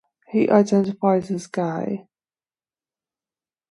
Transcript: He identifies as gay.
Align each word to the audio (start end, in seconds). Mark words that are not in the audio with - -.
He 0.29 0.49
identifies 0.49 1.29
as 1.29 1.45
gay. 1.45 2.07